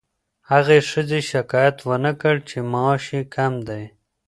هغې 0.51 0.79
ښځې 0.89 1.19
شکایت 1.31 1.77
ونه 1.87 2.11
کړ 2.21 2.35
چې 2.49 2.57
معاش 2.71 3.03
یې 3.15 3.21
کم 3.35 3.53
دی. 3.67 3.83